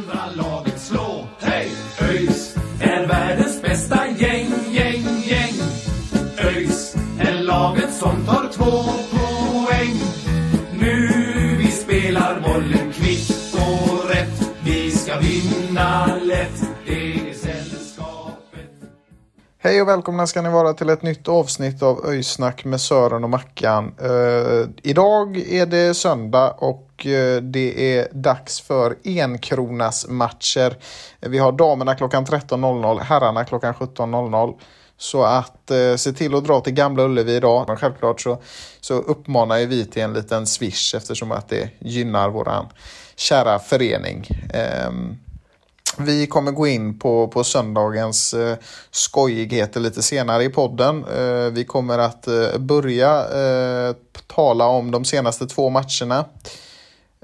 [0.00, 1.26] Andra laget slå.
[1.38, 1.68] Hej!
[2.00, 5.54] ÖIS är världens bästa gäng, gäng, gäng.
[6.38, 9.94] ÖIS är laget som tar två poäng.
[10.80, 11.08] Nu
[11.58, 14.50] vi spelar bollen kvitt och rätt.
[14.64, 16.62] Vi ska vinna lätt.
[16.86, 18.70] Det är sällskapet.
[19.58, 23.30] Hej och välkomna ska ni vara till ett nytt avsnitt av Öjsnack med Sören och
[23.30, 23.94] Mackan.
[24.02, 30.76] Uh, idag är det söndag och Eh, det är dags för enkronas matcher.
[31.20, 34.54] Vi har damerna klockan 13.00, herrarna klockan 17.00.
[34.96, 37.64] Så att eh, se till att dra till Gamla Ullevi idag.
[37.68, 38.42] Men självklart så,
[38.80, 42.68] så uppmanar ju vi till en liten swish eftersom att det gynnar våran
[43.16, 44.26] kära förening.
[44.54, 44.90] Eh,
[45.98, 48.56] vi kommer gå in på, på söndagens eh,
[48.90, 51.04] skojigheter lite senare i podden.
[51.04, 53.94] Eh, vi kommer att eh, börja eh,
[54.26, 56.24] tala om de senaste två matcherna.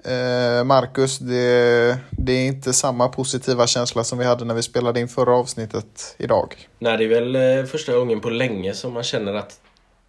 [0.06, 5.00] Eh, Marcus, det, det är inte samma positiva känsla som vi hade när vi spelade
[5.00, 6.68] in förra avsnittet idag.
[6.78, 9.60] Nej, det är väl eh, första gången på länge som man känner att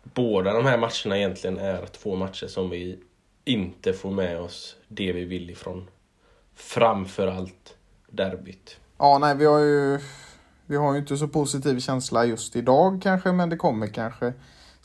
[0.04, 3.00] båda de här matcherna egentligen är två matcher som vi
[3.46, 5.90] inte får med oss det vi vill ifrån.
[6.56, 7.76] Framförallt
[8.12, 8.78] derbyt.
[8.98, 10.00] Ja, nej, vi har ju,
[10.66, 14.34] vi har ju inte så positiv känsla just idag kanske, men det kommer kanske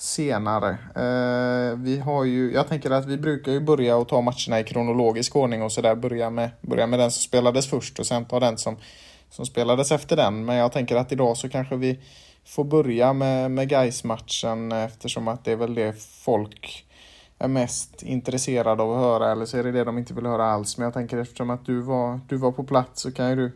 [0.03, 0.70] senare.
[0.95, 4.64] Eh, vi har ju, jag tänker att vi brukar ju börja och ta matcherna i
[4.64, 5.95] kronologisk ordning och sådär.
[5.95, 8.77] Börja med, börja med den som spelades först och sen ta den som,
[9.30, 10.45] som spelades efter den.
[10.45, 12.01] Men jag tänker att idag så kanske vi
[12.45, 16.86] får börja med, med gais matchen eftersom att det är väl det folk
[17.39, 20.45] är mest intresserade av att höra eller så är det det de inte vill höra
[20.45, 20.79] alls.
[20.79, 23.52] Men jag tänker eftersom att du var, du var på plats så kan ju du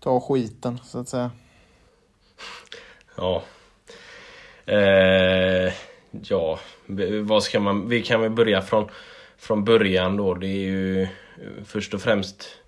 [0.00, 1.30] ta skiten så att säga.
[3.16, 3.42] Ja.
[4.66, 5.72] Eh,
[6.10, 6.58] ja,
[7.22, 7.88] vad ska man...
[7.88, 8.88] Vi kan väl börja från,
[9.38, 10.34] från början då.
[10.34, 11.08] Det är ju
[11.64, 12.58] först och främst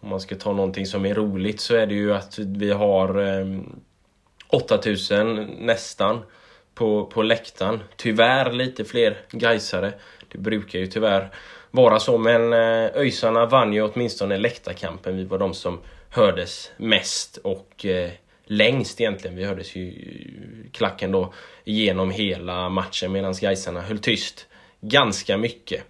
[0.00, 3.38] om man ska ta någonting som är roligt så är det ju att vi har
[3.40, 3.46] eh,
[4.48, 6.20] 8000 nästan
[6.74, 7.80] på, på läktaren.
[7.96, 9.92] Tyvärr lite fler Gaisare.
[10.28, 11.30] Det brukar ju tyvärr
[11.70, 15.16] vara så men eh, ÖISarna vann ju åtminstone läktarkampen.
[15.16, 18.10] Vi var de som hördes mest och eh,
[18.52, 19.36] längst egentligen.
[19.36, 19.92] Vi hördes ju
[20.72, 21.32] klacken då
[21.64, 24.46] genom hela matchen medan Gaisarna höll tyst
[24.80, 25.82] ganska mycket.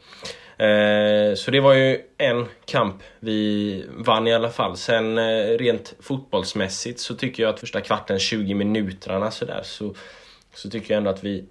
[0.58, 4.76] Eh, så det var ju en kamp vi vann i alla fall.
[4.76, 9.94] Sen eh, rent fotbollsmässigt så tycker jag att första kvarten, 20 minuterna sådär så,
[10.54, 11.44] så tycker jag ändå att vi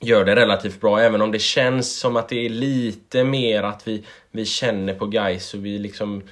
[0.00, 1.00] gör det relativt bra.
[1.00, 5.06] Även om det känns som att det är lite mer att vi, vi känner på
[5.06, 6.22] guys och vi liksom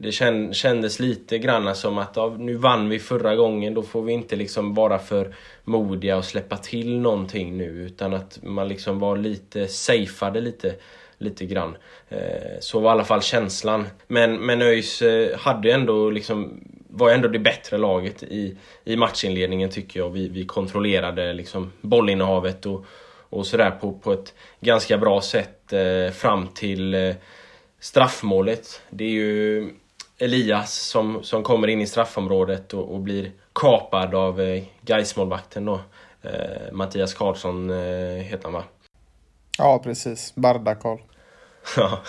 [0.00, 0.12] det
[0.52, 4.36] kändes lite grann som att ja, nu vann vi förra gången, då får vi inte
[4.36, 9.68] liksom vara för modiga och släppa till någonting nu utan att man liksom var lite
[9.68, 10.74] safeade lite,
[11.18, 11.76] lite grann.
[12.08, 13.86] Eh, så var i alla fall känslan.
[14.06, 19.70] Men, men ÖIS eh, hade ändå liksom var ändå det bättre laget i, i matchinledningen
[19.70, 20.10] tycker jag.
[20.10, 22.84] Vi, vi kontrollerade liksom bollinnehavet och,
[23.30, 27.14] och sådär på, på ett ganska bra sätt eh, fram till
[27.80, 28.80] straffmålet.
[28.90, 29.70] Det är ju
[30.18, 35.80] Elias som, som kommer in i straffområdet och, och blir kapad av eh, Gaismålvakten då.
[36.22, 38.64] Eh, Mattias Karlsson eh, heter han va?
[39.58, 40.34] Ja, precis.
[40.34, 40.98] Barda-Karl.
[41.76, 42.00] Ja.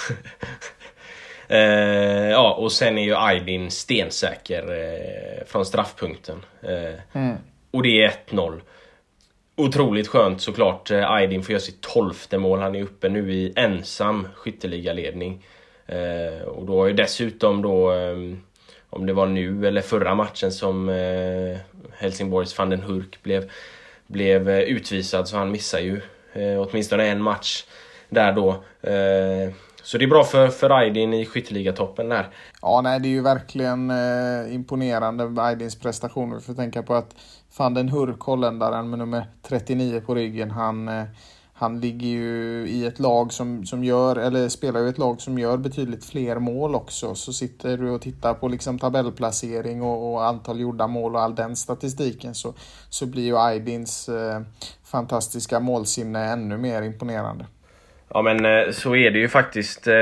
[1.47, 6.45] eh, ja, och sen är ju Aydin stensäker eh, från straffpunkten.
[6.61, 7.29] Eh,
[7.71, 8.61] Och det är 1-0.
[9.55, 10.91] Otroligt skönt såklart.
[10.91, 12.59] Eh, Aydin får göra sitt tolfte mål.
[12.59, 15.33] Han är uppe nu i ensam skytteligaledning.
[15.33, 15.41] Eh,
[15.91, 18.37] Eh, och då har ju dessutom då, eh,
[18.89, 21.57] om det var nu eller förra matchen som eh,
[21.93, 23.51] Helsingborgs van den Hurk blev,
[24.07, 26.01] blev eh, utvisad så han missar ju
[26.33, 27.63] eh, åtminstone en match
[28.09, 28.49] där då.
[28.89, 29.53] Eh,
[29.83, 32.29] så det är bra för, för Aydin i skytteligatoppen där.
[32.61, 36.35] Ja, nej, det är ju verkligen eh, imponerande med Aydins prestationer.
[36.35, 37.15] Vi får tänka på att
[37.57, 41.03] van den Hurk, holländaren med nummer 39 på ryggen, han, eh,
[41.61, 45.39] han ligger ju i ett lag som, som gör, eller spelar ju ett lag som
[45.39, 47.15] gör betydligt fler mål också.
[47.15, 51.35] Så sitter du och tittar på liksom tabellplacering och, och antal gjorda mål och all
[51.35, 52.53] den statistiken så,
[52.89, 54.41] så blir ju Aydins eh,
[54.83, 57.45] fantastiska målsinne ännu mer imponerande.
[58.09, 59.87] Ja men eh, så är det ju faktiskt.
[59.87, 59.93] Eh,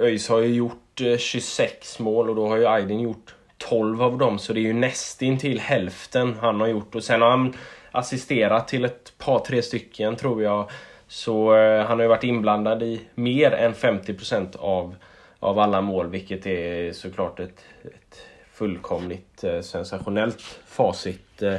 [0.00, 4.18] ÖIS har ju gjort eh, 26 mål och då har ju Aydin gjort 12 av
[4.18, 4.38] dem.
[4.38, 6.94] Så det är ju nästintill hälften han har gjort.
[6.94, 7.54] Och sen har han
[7.98, 10.70] assisterat till ett par, tre stycken tror jag.
[11.08, 14.94] Så eh, han har ju varit inblandad i mer än 50% av,
[15.40, 18.18] av alla mål, vilket är såklart ett, ett
[18.52, 21.42] fullkomligt eh, sensationellt facit.
[21.42, 21.56] Eh.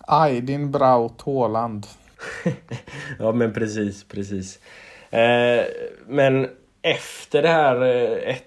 [0.00, 1.86] Aydin Braut Haaland.
[3.18, 4.58] ja men precis, precis.
[5.10, 5.64] Eh,
[6.06, 6.48] men
[6.82, 7.76] efter det här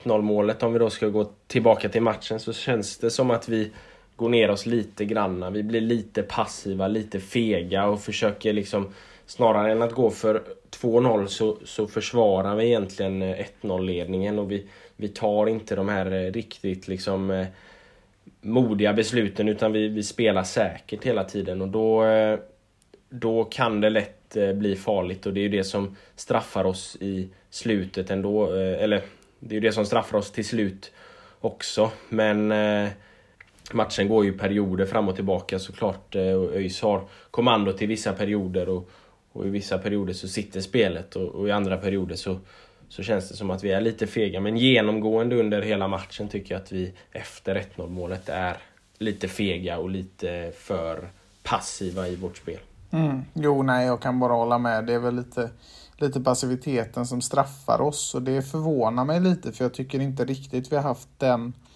[0.04, 3.31] 1-0 eh, målet, om vi då ska gå tillbaka till matchen, så känns det som
[3.31, 3.72] att vi
[4.17, 5.49] går ner oss lite granna.
[5.49, 8.93] Vi blir lite passiva, lite fega och försöker liksom
[9.25, 10.43] snarare än att gå för
[10.81, 15.89] 2-0 så, så försvarar vi egentligen eh, 1-0 ledningen och vi, vi tar inte de
[15.89, 17.47] här eh, riktigt liksom eh,
[18.41, 22.05] modiga besluten utan vi, vi spelar säkert hela tiden och då,
[23.09, 27.29] då kan det lätt bli farligt och det är ju det som straffar oss i
[27.49, 28.51] slutet ändå.
[28.53, 29.01] Eller
[29.39, 30.91] det är ju det som straffar oss till slut
[31.39, 31.91] också.
[32.09, 32.53] Men
[33.73, 36.15] Matchen går ju perioder fram och tillbaka såklart.
[36.15, 38.89] Eh, och ÖIS har kommando till vissa perioder och,
[39.31, 42.39] och i vissa perioder så sitter spelet och, och, i andra perioder så,
[42.89, 44.39] så känns det som att vi är lite fega.
[44.39, 48.57] Men genomgående under hela matchen tycker jag att vi efter 1-0 målet är
[48.97, 51.09] lite fega och lite för
[51.43, 52.59] passiva i vårt spel.
[52.91, 53.21] Mm.
[53.33, 54.85] Jo, nej, jag kan bara hålla med.
[54.85, 55.49] Det är väl lite,
[55.97, 60.71] lite passiviteten som straffar oss och det förvånar mig lite för jag tycker inte riktigt
[60.71, 61.66] vi har haft den Eh,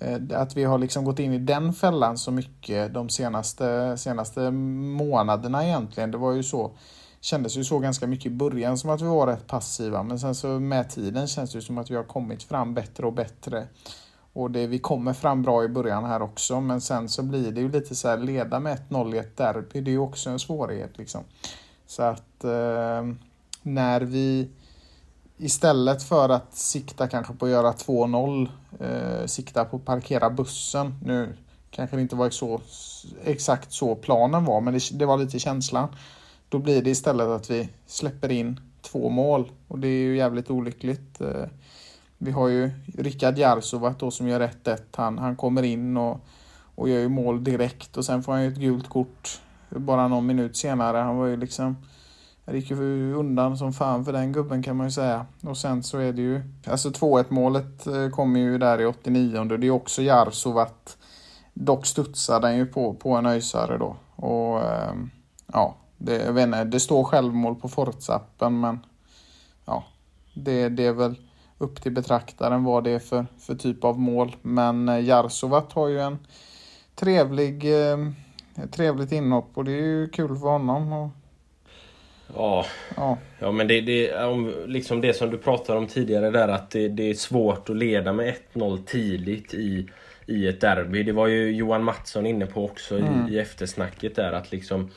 [0.00, 4.50] Eh, att vi har liksom gått in i den fällan så mycket de senaste, senaste
[4.50, 6.10] månaderna egentligen.
[6.10, 6.70] Det var ju så,
[7.20, 10.34] kändes ju så ganska mycket i början som att vi var rätt passiva men sen
[10.34, 13.66] så med tiden känns det som att vi har kommit fram bättre och bättre.
[14.32, 17.60] Och det, vi kommer fram bra i början här också men sen så blir det
[17.60, 20.38] ju lite så här leda med 1-0 i ett derby, det är ju också en
[20.38, 21.24] svårighet liksom.
[21.86, 23.04] Så att eh,
[23.62, 24.48] när vi
[25.38, 28.48] istället för att sikta kanske på att göra 2-0,
[28.80, 30.94] eh, sikta på att parkera bussen.
[31.04, 31.36] Nu
[31.70, 32.60] kanske det inte var så,
[33.24, 35.88] exakt så planen var, men det, det, var lite känslan.
[36.48, 40.50] Då blir det istället att vi släpper in två mål och det är ju jävligt
[40.50, 41.20] olyckligt.
[41.20, 41.44] Eh,
[42.18, 44.78] vi har ju Rickard Jarsovat då som gör 1-1.
[44.96, 46.20] Han, han kommer in och,
[46.74, 49.40] och gör ju mål direkt och sen får han ju ett gult kort
[49.70, 50.98] bara någon minut senare.
[50.98, 51.76] Han var ju liksom
[52.46, 55.26] det gick ju undan som fan för den gubben kan man ju säga.
[55.42, 59.38] Och sen så är det ju, alltså 2-1 målet eh, kommer ju där i 89
[59.38, 60.96] och det är också Jarsovat.
[61.54, 63.96] Dock studsar den ju på, på en öjsare då.
[64.16, 65.10] Och ehm,
[65.52, 68.78] ja, det, jag vet inte, det står självmål på Fortsappen men
[69.64, 69.84] ja,
[70.34, 71.14] det, det är väl
[71.58, 74.36] upp till betraktaren vad det är för, för typ av mål.
[74.42, 76.18] Men eh, Jarsovat har ju en
[76.94, 77.98] trevlig, eh,
[78.70, 80.92] trevligt inhopp och det är ju kul för honom.
[80.92, 81.08] Och
[82.34, 83.18] Ja, ja.
[83.38, 86.88] ja men det, det, om, liksom det som du pratade om tidigare där att det,
[86.88, 89.88] det är svårt att leda med 1-0 tidigt i,
[90.26, 91.02] i ett derby.
[91.02, 93.28] Det var ju Johan Mattsson inne på också mm.
[93.28, 94.90] i, i eftersnacket där att liksom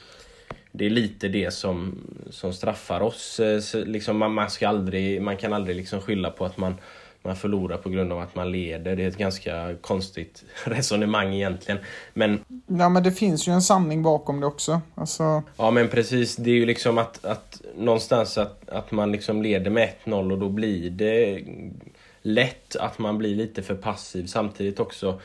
[0.72, 1.98] det är lite det som,
[2.30, 3.42] som straffar oss.
[3.62, 6.76] Så liksom man, man, ska aldrig, man kan aldrig liksom skylla på att man
[7.24, 8.96] man förlorar på grund av att man leder.
[8.96, 11.80] Det är ett ganska konstigt resonemang egentligen.
[12.14, 12.40] Men...
[12.68, 14.82] Ja men det finns ju en sanning bakom det också.
[14.96, 15.44] Alltså...
[15.58, 16.36] Ja men precis.
[16.36, 20.38] Det är ju liksom att, att någonstans att, att man liksom leder med 1-0 och
[20.38, 21.44] då blir det
[22.22, 24.26] lätt att man blir lite för passiv.
[24.26, 25.20] Samtidigt också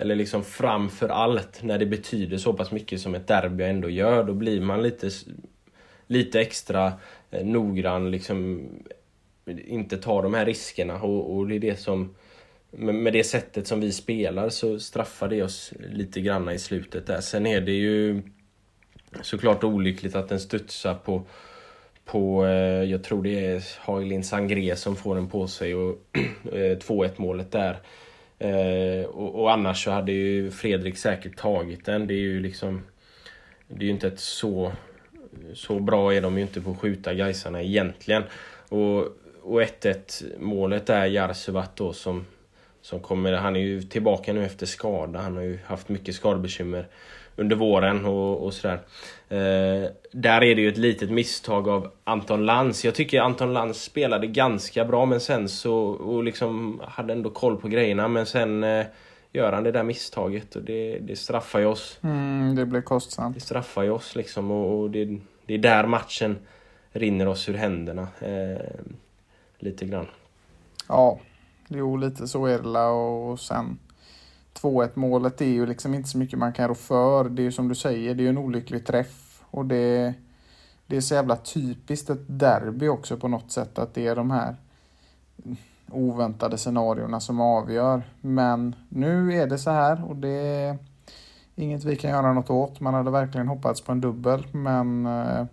[0.00, 4.24] eller liksom framför allt när det betyder så pass mycket som ett derby ändå gör,
[4.24, 5.10] då blir man lite,
[6.06, 6.92] lite extra
[7.30, 8.68] eh, noggrann liksom
[9.66, 12.14] inte tar de här riskerna och, och det är det som
[12.70, 17.20] med, det sättet som vi spelar så straffar det oss lite granna i slutet där.
[17.20, 18.22] Sen är det ju
[19.22, 21.26] såklart olyckligt att den studsar på
[22.10, 25.98] på, eh, jag tror det är Hailin Sangré som får den på sig och
[26.52, 27.78] eh, 2-1 målet där.
[28.38, 32.06] Eh, och, och, annars så hade ju Fredrik säkert tagit den.
[32.06, 32.82] Det är ju liksom
[33.68, 34.72] Det är ju inte ett så
[35.54, 38.22] Så bra är de ju inte på att skjuta Gaisarna egentligen.
[38.68, 39.06] Och
[39.42, 42.26] och 1-1 målet är Jarsuvat då som,
[42.82, 45.18] som kommer, han är ju tillbaka nu efter skada.
[45.18, 46.86] Han har ju haft mycket skadebekymmer
[47.36, 48.80] under våren och, och sådär.
[49.28, 52.84] Eh, där är det ju ett litet misstag av Anton Lantz.
[52.84, 57.56] Jag tycker Anton Lantz spelade ganska bra men sen så, och liksom hade ändå koll
[57.56, 58.86] på grejerna men sen eh,
[59.32, 61.98] gör han det där misstaget och det, det straffar ju oss.
[62.02, 63.34] Mm, det blir kostsamt.
[63.34, 66.38] Det straffar ju oss liksom och, och det, det är där matchen
[66.92, 68.08] rinner oss ur händerna.
[68.20, 68.66] Eh,
[69.62, 70.06] lite grann.
[70.88, 71.18] Ja,
[71.68, 73.78] jo lite så är det och sen
[74.54, 77.28] 2-1 målet är ju liksom inte så mycket man kan rå för.
[77.28, 80.14] Det är ju som du säger, det är ju en olycklig träff och det,
[80.86, 84.30] det är så jävla typiskt ett derby också på något sätt att det är de
[84.30, 84.56] här
[85.90, 88.02] oväntade scenarierna som avgör.
[88.20, 90.78] Men nu är det så här och det är
[91.54, 92.80] inget vi kan göra något åt.
[92.80, 95.44] Man hade verkligen hoppats på en dubbel men eh,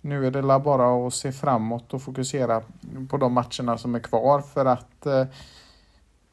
[0.00, 2.62] nu är det bara att se framåt och fokusera
[3.08, 5.24] på de matcherna som är kvar för att eh,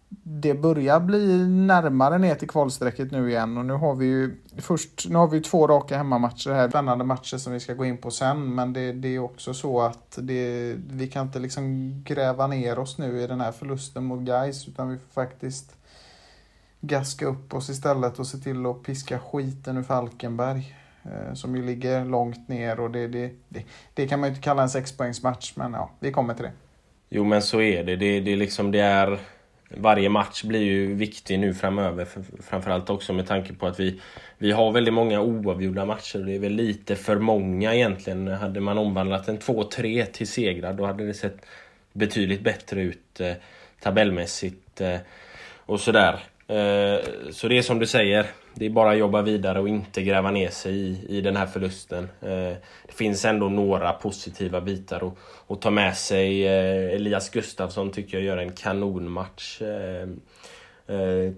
[0.10, 3.58] det börjar bli närmare ner till kvalstrecket nu igen.
[3.58, 7.38] Och nu har vi ju först, nu har vi två raka hemmamatcher här, spännande matcher
[7.38, 8.56] som vi ska gå in på sen.
[8.56, 12.98] Men det, det är också så att det, vi kan inte liksom gräva ner oss
[12.98, 15.76] nu i den här förlusten mot Gais utan vi får faktiskt
[16.82, 20.76] gaska upp oss istället och se till att piska skiten ur Falkenberg.
[21.12, 24.44] Eh, som ju ligger långt ner och det, det, det, det kan man ju inte
[24.44, 26.52] kalla en sexpoängsmatch men ja, vi kommer till det.
[27.10, 27.96] Jo men så är det.
[27.96, 29.20] Det, det, liksom, det är
[29.70, 32.08] varje match blir ju viktig nu framöver.
[32.42, 34.02] Framförallt också med tanke på att vi,
[34.38, 36.20] vi har väldigt många oavgjorda matcher.
[36.20, 38.28] Det är väl lite för många egentligen.
[38.28, 41.46] Hade man omvandlat en 2-3 till segrar då hade det sett
[41.94, 43.34] betydligt bättre ut eh,
[43.80, 44.98] tabellmässigt eh,
[45.56, 46.14] och sådär.
[46.48, 47.00] Eh,
[47.32, 48.26] så det är som du säger.
[48.60, 51.46] Det är bara att jobba vidare och inte gräva ner sig i, i den här
[51.46, 52.04] förlusten.
[52.22, 52.54] Eh,
[52.88, 55.14] det finns ändå några positiva bitar att,
[55.48, 56.48] att ta med sig.
[56.48, 59.62] Eh, Elias Gustafsson tycker jag gör en kanonmatch.
[59.62, 61.32] Eh,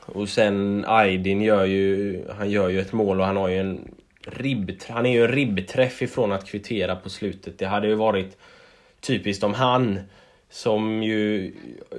[0.00, 3.94] och sen Aydin gör ju, han gör ju ett mål och han har ju en
[4.26, 7.58] ribb, han är ju en ribbträff ifrån att kvittera på slutet.
[7.58, 8.38] Det hade ju varit
[9.00, 10.00] typiskt om han
[10.54, 11.52] som ju,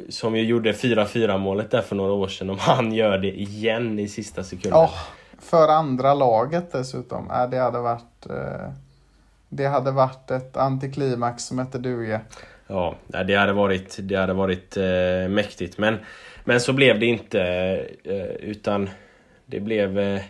[0.10, 2.50] som ju gjorde 4-4 målet där för några år sedan.
[2.50, 4.80] Om han gör det igen i sista sekunden.
[4.80, 5.00] Oh,
[5.40, 7.32] för andra laget dessutom.
[7.32, 8.72] Äh, det, hade varit, eh,
[9.50, 12.22] det hade varit ett antiklimax som hette duga.
[12.68, 15.78] Ja, det hade varit, det hade varit eh, mäktigt.
[15.78, 15.98] Men,
[16.44, 17.42] men så blev det inte.
[18.04, 18.90] Eh, utan
[19.46, 20.22] det blev eh,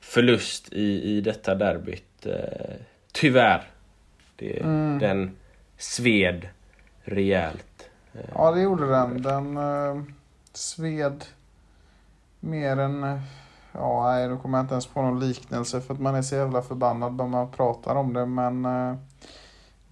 [0.00, 2.26] förlust i, i detta derbyt.
[2.26, 2.74] Eh,
[3.12, 3.62] tyvärr.
[4.36, 4.98] Det, mm.
[4.98, 5.36] Den
[5.78, 6.48] sved
[7.04, 7.71] rejält.
[8.14, 9.22] Eh, ja, det gjorde den.
[9.22, 10.02] Den uh,
[10.52, 11.24] sved
[12.40, 13.20] mer än...
[13.72, 16.34] Ja, nej, nu kommer jag inte ens på någon liknelse för att man är så
[16.34, 18.26] jävla förbannad när man pratar om det.
[18.26, 18.96] Men uh,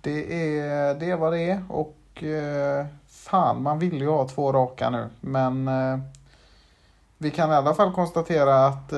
[0.00, 4.52] det, är, det är vad det är och uh, fan, man vill ju ha två
[4.52, 5.08] raka nu.
[5.20, 5.70] Men
[7.18, 8.88] vi kan i alla fall konstatera att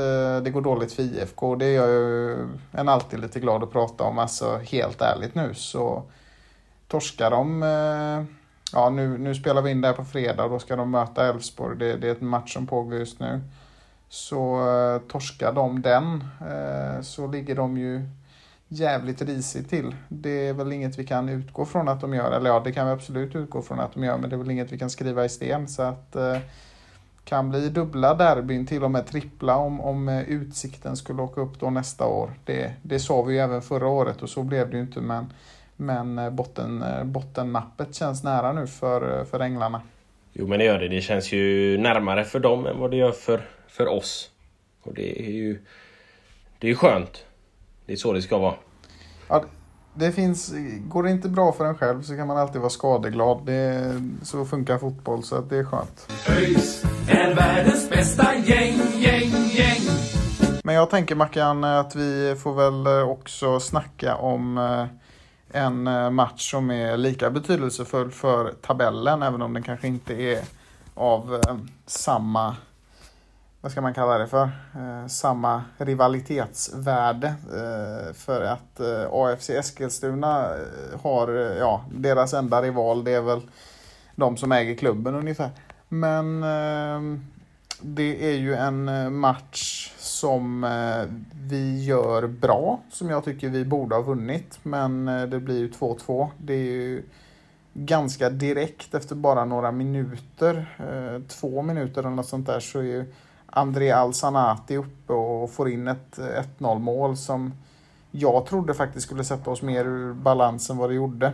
[0.45, 1.55] det går dåligt för IFK.
[1.55, 2.37] Det är jag ju
[2.73, 4.19] en alltid lite glad att prata om.
[4.19, 6.03] Alltså helt ärligt nu så
[6.89, 7.63] torskar de
[8.73, 11.29] ja, nu, nu spelar vi in det här på fredag och då ska de möta
[11.29, 11.79] Elfsborg.
[11.79, 13.41] Det, det är en match som pågår just nu.
[14.09, 18.07] Så eh, torskar de den eh, så ligger de ju
[18.69, 19.95] jävligt risigt till.
[20.09, 22.33] Det är väl inget vi kan utgå från att de gör.
[22.33, 24.51] Eller ja, det kan vi absolut utgå från att de gör, men det är väl
[24.51, 25.69] inget vi kan skriva i sten.
[25.69, 26.39] Så att eh,
[27.25, 31.61] kan bli dubbla derbyn, till och med trippla om, om eh, Utsikten skulle åka upp
[31.61, 32.31] då nästa år.
[32.45, 35.01] Det, det sa vi ju även förra året och så blev det ju inte.
[35.01, 35.33] Men
[35.83, 39.83] men eh, botten, eh, bottennappet känns nära nu för, eh, för Änglarna.
[40.33, 40.89] Jo men det gör det.
[40.89, 44.31] Det känns ju närmare för dem än vad det gör för, för oss.
[44.83, 45.59] Och det är ju
[46.59, 47.25] det är skönt.
[47.87, 48.55] Det är så det ska vara.
[49.29, 49.45] Ja,
[49.95, 50.55] det finns,
[50.89, 53.47] går det inte bra för en själv så kan man alltid vara skadeglad.
[53.47, 56.13] Det, så funkar fotboll så det är skönt.
[56.29, 59.81] ÖIS är världens bästa gäng, gäng, gäng.
[60.65, 64.59] Men jag tänker Mackan att vi får väl också snacka om
[65.53, 70.45] en eh, match som är lika betydelsefull för tabellen, även om den kanske inte är
[70.95, 71.57] av eh,
[71.87, 72.57] samma,
[73.61, 74.45] vad ska man kalla det för,
[74.75, 77.35] eh, samma rivalitetsvärde.
[78.15, 78.81] för att
[79.11, 80.49] AFC Eskilstuna
[81.03, 81.29] har,
[81.59, 83.41] ja, deras enda rival det är väl
[84.17, 85.51] de som äger klubben ungefär.
[85.89, 86.41] Men
[87.81, 91.15] det är ju en match som eh,
[91.49, 94.59] vi gör bra, som jag tycker vi borde ha vunnit.
[94.63, 96.29] Men eh, det blir ju 2-2.
[96.39, 97.03] Det är ju
[97.75, 102.83] ganska direkt efter bara några minuter, eh, två minuter eller något sånt där, så är
[102.83, 103.13] ju
[103.47, 106.19] André Alsanati uppe och får in ett
[106.59, 107.53] 1-0 mål som
[108.11, 111.33] jag trodde faktiskt skulle sätta oss mer ur balans än vad det gjorde.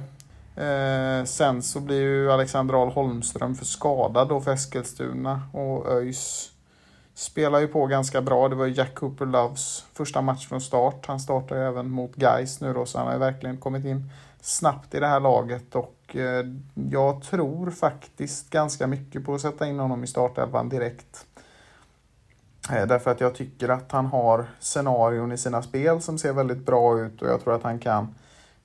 [1.27, 6.53] sen så blir ju Alexander Ahl Holmström för skadad då för Eskilstuna och ÖIS
[7.19, 8.49] spelar ju på ganska bra.
[8.49, 11.07] Det var ju Jack Cooper Loves första match från start.
[11.07, 14.11] Han startar ju även mot Guys nu då, så han har ju verkligen kommit in
[14.41, 16.47] snabbt i det här laget och eh,
[16.91, 21.27] jag tror faktiskt ganska mycket på att sätta in honom i startelvan direkt.
[22.73, 26.67] Eh, därför att jag tycker att han har scenarion i sina spel som ser väldigt
[26.67, 28.15] bra ut och jag tror att han kan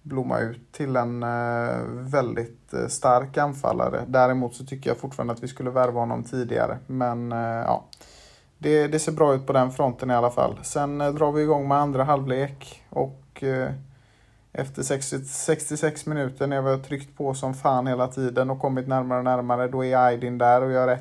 [0.01, 4.03] blomma ut till en eh, väldigt stark anfallare.
[4.07, 6.77] Däremot så tycker jag fortfarande att vi skulle värva honom tidigare.
[6.87, 7.85] Men ja,
[8.63, 10.59] det, det ser bra ut på den fronten i alla fall.
[10.63, 13.43] Sen drar vi igång med andra halvlek och
[14.53, 18.87] efter 60, 66 minuter när vi har tryckt på som fan hela tiden och kommit
[18.87, 20.97] närmare och närmare, då är Aydin där och gör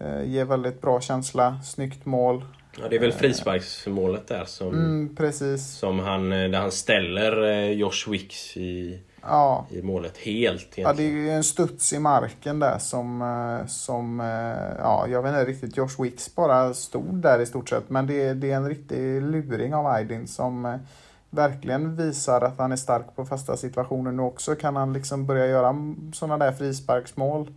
[0.00, 0.24] 1-1.
[0.24, 2.44] Ger väldigt bra känsla, snyggt mål.
[2.80, 5.66] Ja, det är väl frisparksmålet där som, mm, precis.
[5.66, 9.66] som han, där han ställer Josh Wicks i, ja.
[9.70, 10.62] i målet helt.
[10.62, 10.88] Egentligen.
[10.88, 14.20] Ja, det är ju en studs i marken där som, som
[14.78, 17.90] ja, jag vet inte riktigt, Josh Wicks bara stod där i stort sett.
[17.90, 20.78] Men det, det är en riktig luring av Aydin som
[21.30, 24.54] verkligen visar att han är stark på fasta situationer nu också.
[24.54, 25.76] Kan han liksom börja göra
[26.12, 27.50] sådana där frisparksmål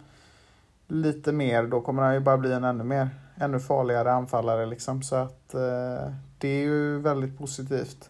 [0.90, 5.04] lite mer, då kommer han ju bara bli en ännu mer, ännu farligare anfallare liksom.
[5.04, 8.10] Så att eh, det är ju väldigt positivt.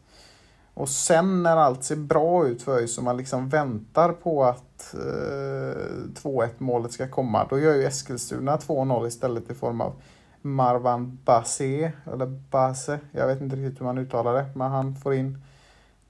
[0.79, 4.93] Och sen när allt ser bra ut för ÖIS och man liksom väntar på att
[4.93, 5.79] eh,
[6.23, 9.93] 2-1 målet ska komma, då gör ju Eskilstuna 2-0 istället i form av
[10.41, 15.13] Marwan Base, eller Base, jag vet inte riktigt hur man uttalar det, men han får
[15.13, 15.41] in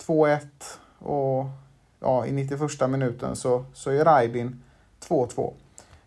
[0.06, 0.40] 2-1
[1.00, 1.46] och
[2.00, 4.64] ja, i 91 minuten så, så är Raidin
[5.08, 5.54] 2-2.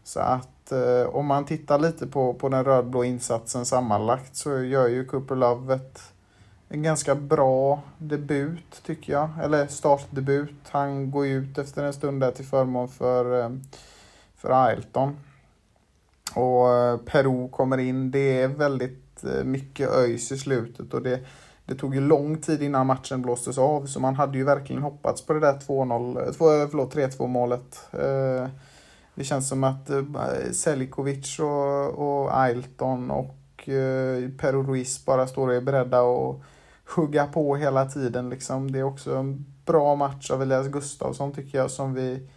[0.04, 4.88] Så att eh, om man tittar lite på, på den rödblå insatsen sammanlagt så gör
[4.88, 6.00] ju Cooper ett,
[6.73, 9.31] en ganska bra debut tycker jag.
[9.43, 10.69] Eller startdebut.
[10.69, 13.50] Han går ut efter en stund där till förmån för, eh,
[14.37, 15.17] för Ailton.
[16.35, 18.11] Och eh, Peru kommer in.
[18.11, 21.21] Det är väldigt eh, mycket ÖIS i slutet och det,
[21.64, 25.26] det tog ju lång tid innan matchen blåstes av så man hade ju verkligen hoppats
[25.26, 27.87] på det där 3-2 målet.
[29.14, 29.91] Det känns som att
[30.52, 33.37] Selikovic och, och Ailton och
[34.38, 36.43] Peru Ruiz bara står och är beredda och
[36.85, 38.31] hugga på hela tiden.
[38.31, 38.73] Liksom.
[38.73, 42.29] Det är också en bra match av Elias Gustafsson tycker jag som vi,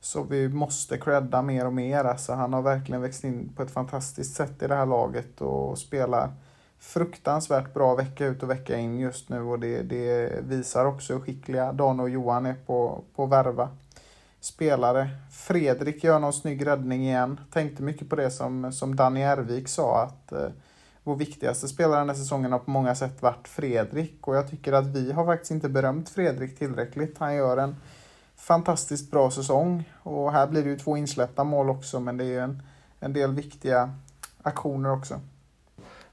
[0.00, 2.04] som vi måste credda mer och mer.
[2.04, 5.78] Alltså, han har verkligen växt in på ett fantastiskt sätt i det här laget och
[5.78, 6.30] spelar
[6.78, 11.20] fruktansvärt bra vecka ut och vecka in just nu och det, det visar också hur
[11.20, 13.68] skickliga Dan och Johan är på, på att värva
[14.40, 15.08] spelare.
[15.30, 17.40] Fredrik gör någon snygg räddning igen.
[17.52, 20.48] Tänkte mycket på det som, som Danny Ervik sa att eh,
[21.06, 24.72] vår viktigaste spelare den här säsongen har på många sätt varit Fredrik och jag tycker
[24.72, 27.18] att vi har faktiskt inte berömt Fredrik tillräckligt.
[27.18, 27.76] Han gör en
[28.36, 32.28] fantastiskt bra säsong och här blir det ju två insläppta mål också men det är
[32.28, 32.62] ju en,
[33.00, 33.94] en del viktiga
[34.42, 35.20] aktioner också.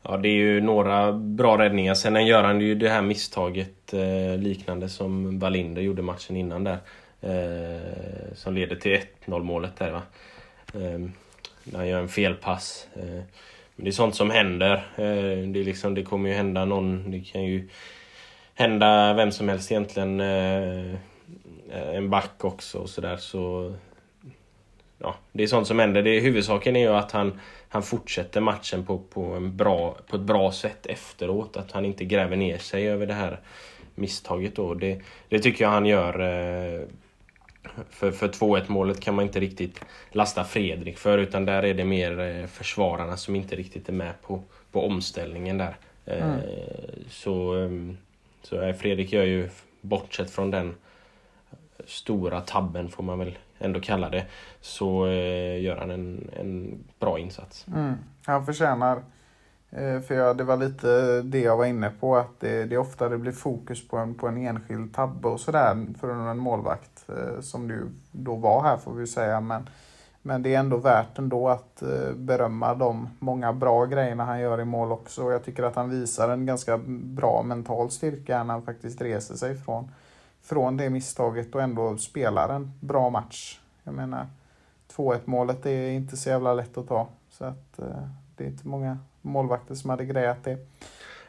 [0.02, 1.94] Ja, det är ju några bra räddningar.
[1.94, 6.78] Sen gör han ju det här misstaget eh, liknande som Wallinder gjorde matchen innan där.
[7.22, 10.02] Eh, som leder till 1-0 målet där va.
[10.74, 11.00] Eh,
[11.64, 12.88] när han gör en felpass.
[12.96, 13.24] Eh,
[13.76, 14.74] men det är sånt som händer.
[14.96, 17.70] Eh, det, är liksom, det kommer ju hända någon, det kan ju
[18.54, 20.20] hända vem som helst egentligen.
[20.20, 20.94] Eh,
[21.72, 23.74] eh, en back också och sådär så...
[24.98, 26.02] Ja, det är sånt som händer.
[26.02, 27.40] Det, huvudsaken är ju att han
[27.74, 31.58] han fortsätter matchen på, på, en bra, på ett bra sätt efteråt.
[31.58, 33.40] Att han inte gräver ner sig över det här
[33.96, 34.56] misstaget.
[34.56, 34.74] Då.
[34.74, 36.20] Det, det tycker jag han gör.
[37.64, 39.80] Eh, för, för 2-1 målet kan man inte riktigt
[40.12, 44.22] lasta Fredrik för utan där är det mer eh, försvararna som inte riktigt är med
[44.22, 45.76] på, på omställningen där.
[46.06, 46.40] Eh, mm.
[47.10, 47.98] Så, ehm,
[48.42, 49.50] så Fredrik gör ju,
[49.82, 50.76] bortsett från den
[51.86, 54.26] stora tabben får man väl ändå kalla det,
[54.62, 57.66] så eh, gör han en, en bra insats.
[57.68, 57.94] Mm.
[58.26, 59.04] Han förtjänar, eh,
[59.76, 63.10] Eh, för jag, det var lite det jag var inne på, att det, det ofta
[63.10, 67.42] det blir fokus på en, på en enskild tabbe och sådär för en målvakt, eh,
[67.42, 69.42] som du då var här får vi säga.
[69.42, 69.70] Men,
[70.22, 74.62] men det är ändå värt ändå att eh, berömma de många bra grejerna han gör
[74.62, 75.32] i mål också.
[75.32, 79.56] Jag tycker att han visar en ganska bra mental styrka när han faktiskt reser sig
[79.58, 79.92] från
[80.42, 83.60] från det misstaget och ändå spelar en bra match.
[83.84, 84.28] Jag menar,
[84.96, 87.08] 2-1 målet är inte så jävla lätt att ta.
[87.30, 87.80] Så att
[88.36, 90.58] det är inte många målvakter som hade grejat det.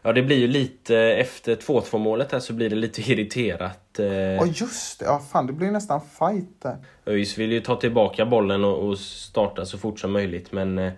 [0.07, 3.99] Ja, det blir ju lite efter 2-2 målet här så blir det lite irriterat.
[3.99, 4.07] Eh.
[4.07, 5.05] Ja, just det.
[5.05, 6.77] Ja, fan, det blir nästan fight där.
[7.07, 10.93] ÖIS vill ju ta tillbaka bollen och, starta så fort som möjligt, men eh,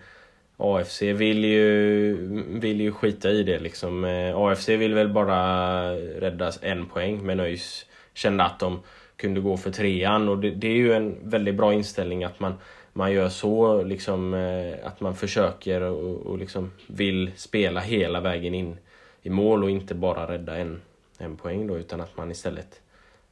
[0.56, 2.16] AFC vill ju,
[2.60, 4.04] vill ju skita i det liksom.
[4.04, 8.82] Eh, AFC vill väl bara rädda en poäng, men ÖIS kände att de
[9.16, 12.54] kunde gå för trean och det, det är ju en väldigt bra inställning att man,
[12.96, 18.54] man gör så, liksom, eh, att man försöker och, och liksom vill spela hela vägen
[18.54, 18.76] in
[19.22, 20.80] i mål och inte bara rädda en,
[21.18, 22.80] en poäng då, utan att man istället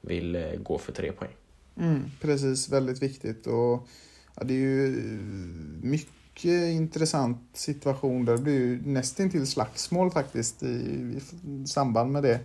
[0.00, 1.30] vill eh, gå för tre poäng.
[1.76, 3.46] Mm, precis, väldigt viktigt.
[3.46, 3.88] Och
[4.34, 4.90] ja, det är ju
[5.82, 8.36] mycket intressant situation där.
[8.36, 12.40] Det blir ju nästintill slagsmål faktiskt i, i samband med det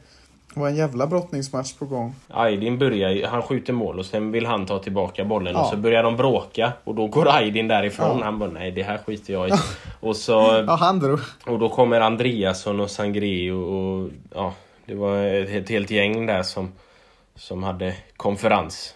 [0.54, 2.16] Det var en jävla brottningsmatch på gång.
[2.28, 5.62] Aydin börjar han skjuter mål och sen vill han ta tillbaka bollen Ja.
[5.62, 8.18] och så börjar de bråka och då går Aydin därifrån.
[8.20, 8.26] Ja.
[8.26, 9.52] Han bara nej det här skiter jag i.
[10.00, 11.20] och, så, Ja, han drog.
[11.46, 14.54] och då kommer Andreasson och Sangre och, och ja,
[14.86, 16.72] det var ett, ett helt gäng där som,
[17.36, 18.94] som hade konferens.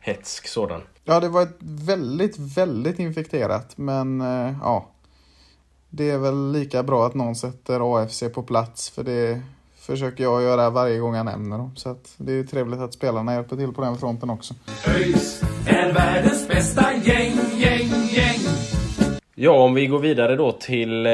[0.00, 0.80] Hetsk sådan.
[1.04, 3.72] Ja, det var ett väldigt, väldigt infekterat.
[3.78, 4.88] Men eh, ja.
[5.90, 8.90] Det är väl lika bra att någon sätter AFC på plats.
[8.90, 9.42] För det
[9.88, 11.72] försöker jag göra varje gång jag nämner dem.
[11.76, 14.54] Så att det är ju trevligt att spelarna hjälper till på den fronten också.
[14.86, 18.40] ÖIS är världens bästa gäng, gäng, gäng.
[19.34, 21.12] Ja, om vi går vidare då till eh,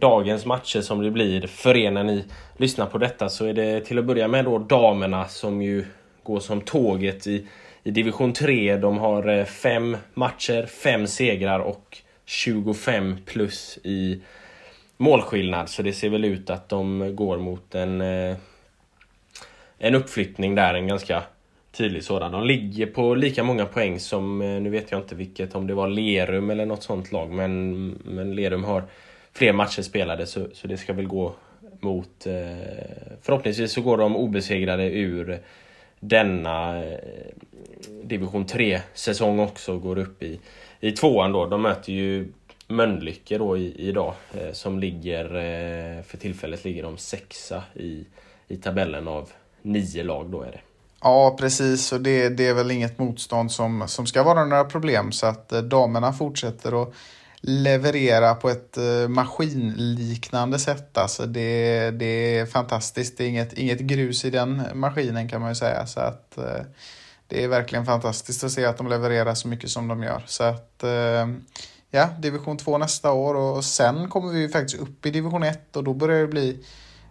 [0.00, 2.24] dagens matcher som det blir för er när ni
[2.56, 5.84] lyssnar på detta så är det till att börja med då damerna som ju
[6.22, 7.46] går som tåget i,
[7.82, 8.76] i division 3.
[8.76, 14.20] De har eh, fem matcher, fem segrar och 25 plus i
[15.00, 15.68] målskillnad.
[15.68, 18.36] Så det ser väl ut att de går mot en, eh,
[19.78, 21.22] en uppflyttning där, en ganska
[21.72, 22.32] tydlig sådan.
[22.32, 25.74] De ligger på lika många poäng som, eh, nu vet jag inte vilket, om det
[25.74, 28.84] var Lerum eller något sånt lag, men, men Lerum har
[29.32, 31.32] fler matcher spelade så, så det ska väl gå
[31.80, 32.26] mot...
[32.26, 32.32] Eh,
[33.22, 35.38] förhoppningsvis så går de obesegrade ur
[36.00, 36.82] denna
[38.02, 40.40] division 3-säsong också och går upp i,
[40.80, 41.46] i tvåan då.
[41.46, 42.32] De möter ju
[42.70, 48.04] Mölnlycke då i, idag eh, som ligger, eh, för tillfället ligger de sexa i,
[48.48, 49.30] i tabellen av
[49.62, 50.60] nio lag då är det.
[51.00, 51.92] Ja, precis.
[51.92, 55.12] Och det, det är väl inget motstånd som, som ska vara några problem.
[55.12, 56.94] Så att eh, damerna fortsätter att
[57.40, 60.98] leverera på ett eh, maskinliknande sätt.
[60.98, 63.18] Alltså det, det är fantastiskt.
[63.18, 65.86] Det är inget, inget grus i den maskinen kan man ju säga.
[65.86, 66.38] Så att
[67.30, 70.22] det är verkligen fantastiskt att se att de levererar så mycket som de gör.
[70.26, 71.26] Så att eh,
[71.90, 75.76] ja, division 2 nästa år och sen kommer vi ju faktiskt upp i division 1
[75.76, 76.64] och då börjar det bli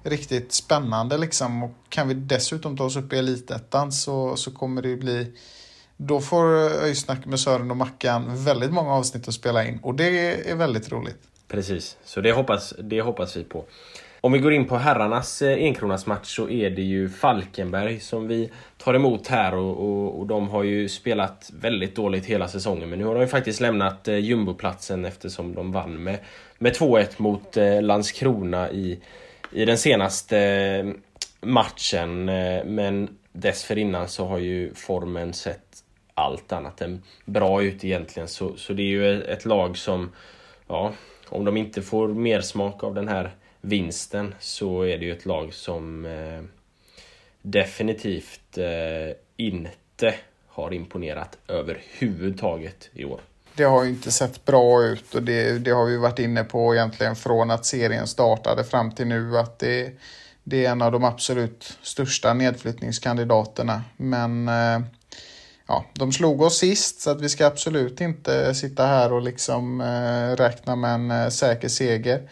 [0.04, 1.64] riktigt spännande liksom.
[1.64, 5.34] Och kan vi dessutom ta oss upp i elitettan så, så kommer det bli
[5.98, 6.46] då får
[6.84, 10.92] Öjsnack med Sören och Mackan väldigt många avsnitt att spela in och det är väldigt
[10.92, 11.20] roligt.
[11.48, 13.66] Precis, så det hoppas, det hoppas vi på.
[14.22, 18.52] Om vi går in på herrarnas eh, enkronasmatch så är det ju Falkenberg som vi
[18.78, 22.90] tar emot här och, och, och de har ju spelat väldigt dåligt hela säsongen.
[22.90, 26.20] Men nu har de ju faktiskt lämnat eh, jumboplatsen eftersom de vann med,
[26.58, 29.00] med 2-1 mot eh, Landskrona i,
[29.52, 30.86] i den senaste eh,
[31.42, 32.30] matchen.
[32.30, 38.28] Eh, men dessförinnan så har ju formen sett allt annat än bra ut egentligen.
[38.28, 40.12] Så, så det är ju ett lag som
[40.68, 40.94] ja,
[41.30, 45.26] om de inte får mer smak av den här vinsten så är det ju ett
[45.26, 46.44] lag som eh,
[47.42, 50.16] definitivt eh, inte
[50.48, 53.20] har imponerat överhuvudtaget i år.
[53.54, 56.76] Det har ju inte sett bra ut och det, det har vi varit inne på
[56.76, 59.92] egentligen från att serien startade fram till nu att det,
[60.44, 63.84] det är en av de absolut största nedflyttningskandidaterna.
[63.98, 64.82] Men eh,
[65.68, 69.82] ja, de slog oss sist så att vi ska absolut inte sitta här och liksom
[69.82, 72.30] eh, räkna med en eh, säker seger.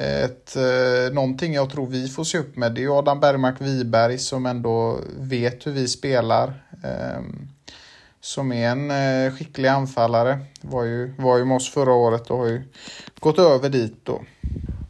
[0.00, 3.60] Ett, eh, någonting jag tror vi får se upp med det är ju Adam Bergmark
[3.60, 6.48] Wiberg som ändå vet hur vi spelar.
[6.84, 7.22] Eh,
[8.20, 10.38] som är en eh, skicklig anfallare.
[10.60, 12.62] Var ju, var ju med oss förra året och har ju
[13.20, 14.20] gått över dit då.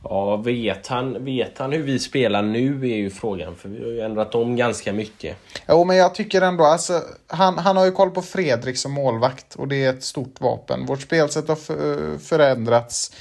[0.04, 3.90] Ja, vet han, vet han hur vi spelar nu är ju frågan för vi har
[3.90, 5.36] ju ändrat om ganska mycket.
[5.68, 9.54] Jo, men jag tycker ändå, alltså, han, han har ju koll på Fredrik som målvakt
[9.54, 10.86] och det är ett stort vapen.
[10.86, 13.12] Vårt spelsätt har för, förändrats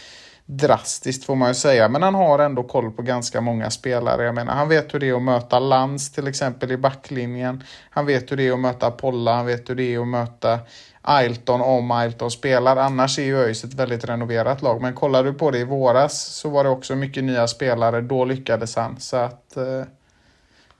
[0.45, 4.23] drastiskt får man ju säga, men han har ändå koll på ganska många spelare.
[4.23, 7.63] Jag menar, han vet hur det är att möta Lans till exempel i backlinjen.
[7.89, 10.59] Han vet hur det är att möta Polla, han vet hur det är att möta
[11.01, 12.77] Ailton om Ailton spelar.
[12.77, 14.81] Annars är ju ÖIS ett väldigt renoverat lag.
[14.81, 18.01] Men kollar du på det i våras så var det också mycket nya spelare.
[18.01, 18.99] Då lyckades han.
[18.99, 19.83] Så att, eh,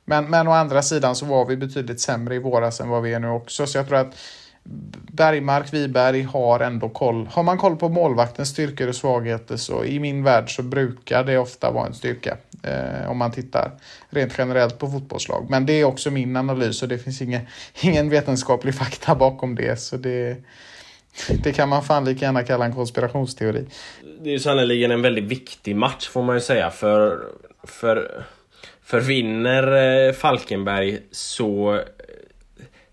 [0.05, 3.13] men, men å andra sidan så var vi betydligt sämre i våras än vad vi
[3.13, 3.67] är nu också.
[3.67, 4.15] Så jag tror att
[5.13, 7.27] Bergmark, Wiberg har ändå koll.
[7.27, 11.37] Har man koll på målvaktens styrkor och svagheter så i min värld så brukar det
[11.37, 12.37] ofta vara en styrka.
[12.63, 13.71] Eh, om man tittar
[14.09, 15.47] rent generellt på fotbollslag.
[15.49, 17.41] Men det är också min analys och det finns ingen,
[17.81, 19.79] ingen vetenskaplig fakta bakom det.
[19.79, 20.37] Så det,
[21.43, 23.65] det kan man fan lika gärna kalla en konspirationsteori.
[24.19, 27.19] Det är ju en väldigt viktig match får man ju säga för,
[27.63, 28.25] för,
[28.83, 31.81] för vinner eh, Falkenberg så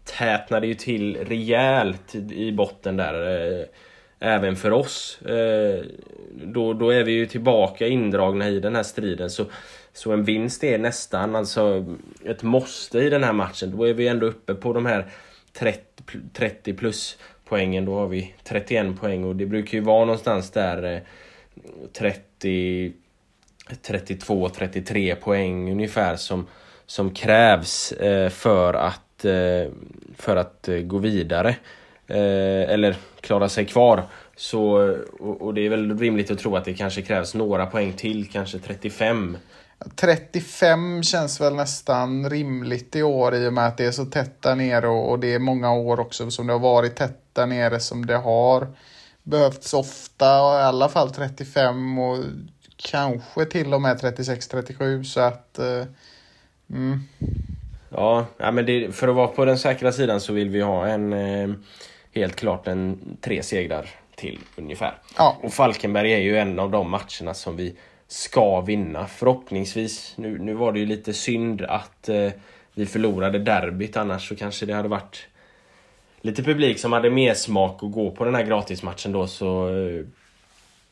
[0.05, 3.61] tätnar det ju till rejält i botten där.
[3.61, 3.67] Eh,
[4.21, 5.23] även för oss.
[5.23, 5.85] Eh,
[6.33, 9.31] då, då är vi ju tillbaka indragna i den här striden.
[9.31, 9.45] Så,
[9.93, 11.85] så en vinst är nästan alltså
[12.25, 13.77] ett måste i den här matchen.
[13.77, 15.07] Då är vi ändå uppe på de här
[15.53, 15.81] 30,
[16.33, 17.85] 30 plus poängen.
[17.85, 21.01] Då har vi 31 poäng och det brukar ju vara någonstans där eh,
[21.93, 22.93] 30
[23.83, 26.47] 32-33 poäng ungefär som,
[26.87, 27.95] som krävs
[28.31, 29.71] för att, Eh,
[30.17, 31.49] för att eh, gå vidare.
[32.07, 34.05] Eh, eller klara sig kvar.
[34.37, 38.31] Så, och, det är väl rimligt att tro att det kanske krävs några poäng till,
[38.31, 39.39] kanske 35.
[39.97, 44.43] 35 känns väl nästan rimligt i år i och med att det är så tätt
[44.43, 47.47] där nere och, och det är många år också som det har varit tätt där
[47.47, 48.69] nere som det har
[49.23, 50.27] behövts ofta,
[50.61, 52.19] i alla fall 35 och
[52.77, 55.59] kanske till och med 36-37 så att...
[55.59, 55.85] eh,
[56.71, 57.01] mm.
[57.91, 60.87] Ja, ja men det, för att vara på den säkra sidan så vill vi ha
[60.87, 61.51] en eh,
[62.15, 64.95] helt klart en tre segrar till ungefär.
[65.17, 65.39] Ja.
[65.43, 67.77] Och Falkenberg är ju en av de matcherna som vi
[68.09, 69.07] ska vinna.
[69.07, 70.15] Förhoppningsvis.
[70.17, 72.31] Nu, nu var det ju lite synd att eh,
[72.75, 75.27] vi förlorade derbyt annars så kanske det hade varit
[76.21, 79.69] lite publik som hade mer smak att gå på den här gratismatchen då så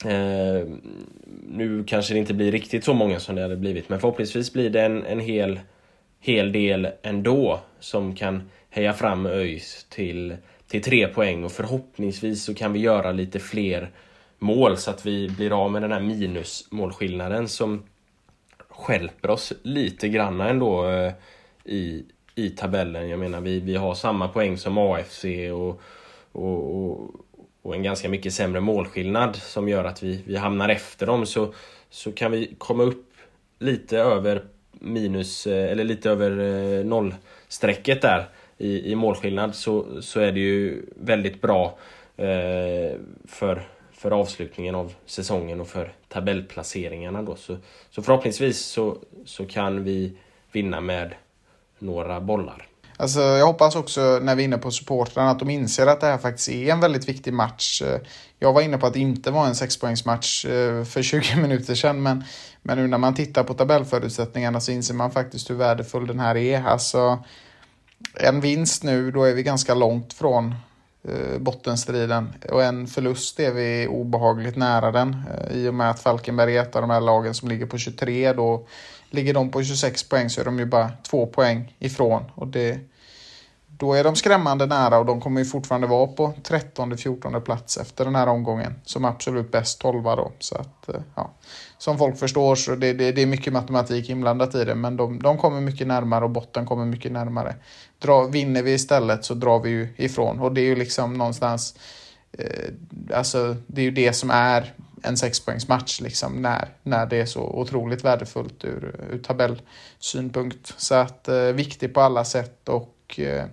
[0.04, 0.66] eh,
[1.48, 4.70] nu kanske det inte blir riktigt så många som det hade blivit men förhoppningsvis blir
[4.70, 5.61] det en, en hel,
[6.20, 10.37] hel del ändå som kan heja fram ÖIS till,
[10.68, 13.90] till tre poäng och förhoppningsvis så kan vi göra lite fler
[14.38, 17.83] mål så att vi blir av med den här minusmålskillnaden som
[18.68, 21.12] skälper oss lite granna ändå eh,
[21.64, 22.04] i,
[22.35, 23.09] i tabellen.
[23.09, 25.81] Jag menar vi, vi har samma poäng som AFC och,
[26.33, 27.11] och, och,
[27.62, 31.54] och, en ganska mycket sämre målskillnad som gör att vi, vi hamnar efter dem så,
[31.90, 33.14] så kan vi komma upp
[33.59, 34.44] lite över
[34.79, 40.41] minus eh, eller lite över eh, nollstrecket där i, i målskillnad så, så är det
[40.41, 41.79] ju väldigt bra
[42.17, 43.62] eh, för
[43.99, 47.37] för avslutningen av säsongen och för tabellplaceringarna då.
[47.37, 47.57] Så,
[47.91, 50.12] så förhoppningsvis så, så kan vi
[50.53, 51.14] vinna med
[51.79, 52.67] några bollar.
[53.00, 56.06] Alltså, jag hoppas också när vi är inne på supportrarna att de inser att det
[56.06, 57.82] här faktiskt är en väldigt viktig match.
[57.82, 58.00] Eh,
[58.38, 62.02] jag var inne på att det inte var en sexpoängsmatch eh, för 20 minuter sedan
[62.02, 62.24] men,
[62.62, 66.37] men nu när man tittar på tabellförutsättningarna så inser man faktiskt hur värdefull den här
[66.37, 66.64] är.
[66.64, 67.24] Alltså,
[68.14, 70.54] en vinst nu, då är vi ganska långt från
[71.09, 72.35] Eh, bottenstriden.
[72.51, 75.16] Och en förlust är vi obehagligt nära den.
[75.35, 77.79] Eh, I och med att Falkenberg är ett av de här lagen som ligger på
[77.79, 78.33] 23.
[78.33, 78.66] Då
[79.11, 82.25] ligger de på 26 poäng så är de ju bara två poäng ifrån.
[82.35, 82.79] Och det,
[83.66, 88.05] då är de skrämmande nära och de kommer ju fortfarande vara på 13-14 plats efter
[88.05, 88.75] den här omgången.
[88.85, 90.33] Som absolut bäst 12 då.
[90.38, 91.31] Så att, eh, ja.
[91.79, 95.23] Som folk förstår så det, det, det är mycket matematik inblandat i det men de,
[95.23, 97.55] de kommer mycket närmare och botten kommer mycket närmare.
[97.98, 101.74] Dra, vinner vi istället så drar vi ju ifrån och det är ju liksom någonstans
[102.32, 102.72] eh,
[103.14, 107.42] Alltså det är ju det som är en sexpoängsmatch liksom när, när det är så
[107.42, 110.74] otroligt värdefullt ur, ur tabellsynpunkt.
[110.76, 113.44] Så att eh, viktig på alla sätt och eh,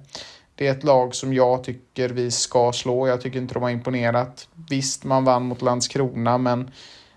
[0.55, 3.08] det är ett lag som jag tycker vi ska slå.
[3.08, 4.47] Jag tycker inte de har imponerat.
[4.69, 6.71] Visst, man vann mot Landskrona, men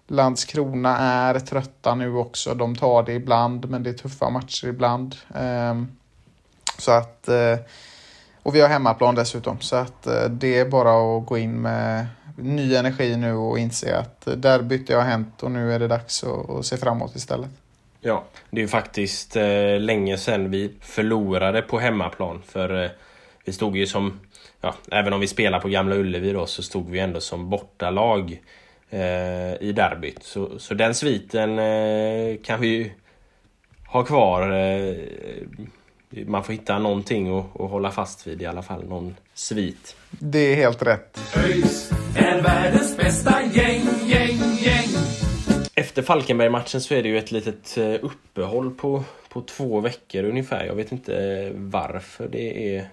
[0.06, 2.54] Landskrona är trötta nu också.
[2.54, 5.16] De tar det ibland, men det är tuffa matcher ibland.
[5.34, 5.88] Ehm,
[6.78, 7.28] så att...
[7.28, 7.56] Eh,
[8.42, 12.06] och vi har hemmaplan dessutom, så att eh, det är bara att gå in med
[12.36, 16.24] ny energi nu och inse att eh, derbyt har hänt och nu är det dags
[16.24, 17.50] att se framåt istället.
[18.00, 22.42] Ja, det är ju faktiskt eh, länge sedan vi förlorade på hemmaplan.
[22.46, 22.90] För eh,
[23.44, 24.20] vi stod ju som,
[24.60, 28.42] ja, även om vi spelar på Gamla Ullevi då, så stod vi ändå som bortalag
[28.90, 30.22] eh, i derbyt.
[30.22, 32.90] Så, så den sviten eh, kan vi ju
[33.86, 34.50] ha kvar.
[36.10, 39.96] Man får hitta någonting att, att hålla fast vid i alla fall, någon svit.
[40.10, 41.18] Det är helt rätt.
[41.36, 44.88] ÖIS är världens bästa gäng, gäng, gäng.
[45.74, 50.64] Efter Falkenberg-matchen så är det ju ett litet eh, uppehåll på, på två veckor ungefär.
[50.64, 52.88] Jag vet inte varför det är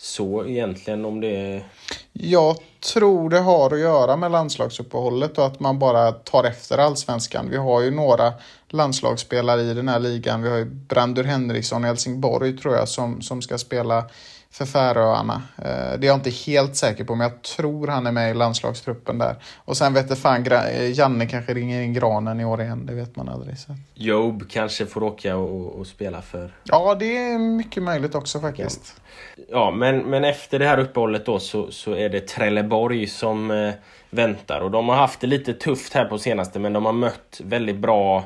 [0.00, 1.64] så egentligen om det är...
[2.12, 2.56] Jag
[2.94, 7.50] tror det har att göra med landslagsuppehållet och att man bara tar efter allsvenskan.
[7.50, 8.32] Vi har ju några
[8.68, 10.42] landslagsspelare i den här ligan.
[10.42, 14.04] Vi har ju Brandur Henriksson i Helsingborg tror jag som, som ska spela
[14.52, 15.42] för Färöarna.
[15.58, 18.34] Eh, det är jag inte helt säker på, men jag tror han är med i
[18.34, 19.36] landslagstruppen där.
[19.64, 22.94] Och sen vet det fan, eh, Janne kanske ringer in granen i år igen, det
[22.94, 23.58] vet man aldrig.
[23.58, 23.76] Så.
[23.94, 26.54] Job kanske får åka och, och, spela för...
[26.64, 29.00] Ja, det är mycket möjligt också faktiskt.
[29.48, 33.72] Ja, men, men efter det här uppehållet då så, så är det Trelleborg som eh,
[34.10, 34.60] väntar.
[34.60, 37.76] Och de har haft det lite tufft här på senaste, men de har mött väldigt
[37.76, 38.24] bra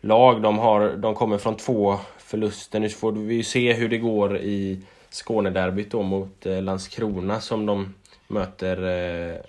[0.00, 0.42] lag.
[0.42, 2.80] De, har, de kommer från två förluster.
[2.80, 7.66] Nu får vi ju se hur det går i Skånederbyt då mot eh, Landskrona som
[7.66, 7.94] de
[8.28, 8.88] möter
[9.32, 9.40] eh,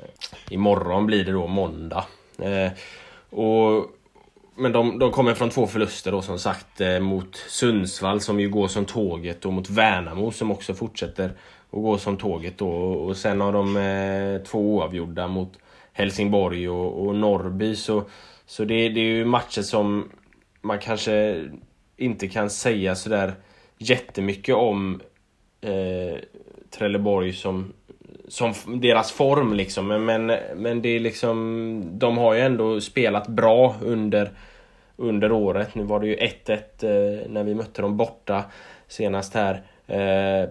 [0.49, 2.05] imorgon blir det då måndag.
[2.39, 2.71] Eh,
[3.29, 3.85] och,
[4.55, 8.49] men de, de kommer från två förluster då som sagt eh, mot Sundsvall som ju
[8.49, 11.25] går som tåget och mot Värnamo som också fortsätter
[11.71, 12.69] att gå som tåget då.
[12.69, 15.59] Och sen har de eh, två oavgjorda mot
[15.93, 17.75] Helsingborg och, och Norrby.
[17.75, 18.03] Så,
[18.45, 20.11] så det, det är ju matcher som
[20.61, 21.45] man kanske
[21.97, 23.33] inte kan säga sådär
[23.77, 25.01] jättemycket om
[25.61, 26.17] eh,
[26.69, 27.73] Trelleborg som,
[28.27, 29.87] som deras form liksom.
[29.87, 34.31] Men, men, men det är liksom, de har ju ändå spelat bra under,
[34.95, 35.75] under året.
[35.75, 38.43] Nu var det ju 1-1 eh, när vi mötte dem borta
[38.87, 39.61] senast här.
[39.87, 40.49] Eh,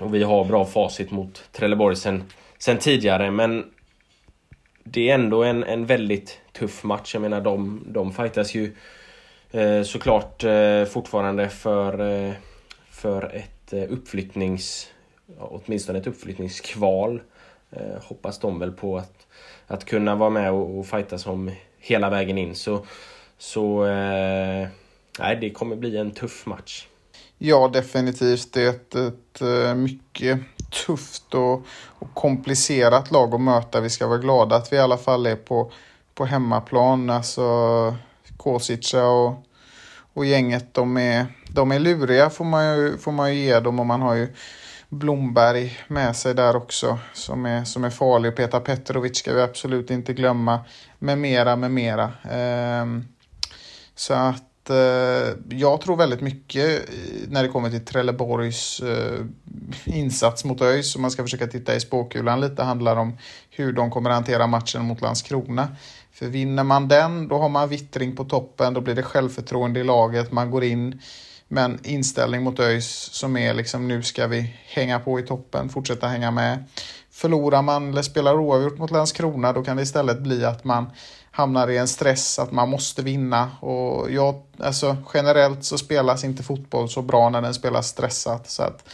[0.00, 2.24] och vi har bra facit mot Trelleborg sen,
[2.58, 3.64] sen tidigare men
[4.84, 7.14] det är ändå en, en väldigt tuff match.
[7.14, 8.72] Jag menar de, de fightas ju
[9.50, 12.32] eh, såklart eh, fortfarande för, eh,
[12.90, 14.88] för ett Eh, uppflyttnings...
[15.38, 17.22] Åtminstone ett uppflyttningskval.
[17.70, 19.26] Eh, hoppas de väl på att,
[19.66, 22.54] att kunna vara med och, och fightas om hela vägen in.
[22.54, 22.86] Så,
[23.38, 24.68] så eh,
[25.18, 26.86] nej, det kommer bli en tuff match.
[27.38, 28.52] Ja, definitivt.
[28.52, 30.40] Det är ett, ett eh, mycket
[30.86, 33.80] tufft och, och, komplicerat lag att möta.
[33.80, 35.72] Vi ska vara glada att vi i alla fall är på,
[36.14, 37.10] på hemmaplan.
[37.10, 37.96] Alltså
[38.36, 39.45] Kosica och,
[40.16, 43.80] och gänget, de är, de är luriga får man, ju, får man ju ge dem
[43.80, 44.28] och man har ju
[44.88, 48.36] Blomberg med sig där också som är, som är farlig.
[48.36, 50.60] Petar Petrovic ska vi absolut inte glömma.
[50.98, 52.04] Med mera, med mera.
[52.30, 52.86] Eh,
[53.94, 56.88] så att Eh, jag tror väldigt mycket
[57.28, 59.24] när det kommer till Trelleborgs eh,
[59.84, 63.18] insats mot ÖIS, om man ska försöka titta i spåkulan lite, handlar om
[63.50, 65.68] hur de kommer att hantera matchen mot Landskrona.
[66.12, 69.84] För vinner man den, då har man vittring på toppen, då blir det självförtroende i
[69.84, 71.00] laget, man går in
[71.48, 75.68] med en inställning mot ÖIS som är liksom nu ska vi hänga på i toppen,
[75.68, 76.64] fortsätta hänga med.
[77.10, 80.90] Förlorar man eller spelar oavgjort mot Landskrona, då kan det istället bli att man
[81.36, 83.50] hamnar i en stress att man måste vinna.
[83.60, 88.50] Och jag, alltså, generellt så spelas inte fotboll så bra när den spelas stressat.
[88.50, 88.88] Så att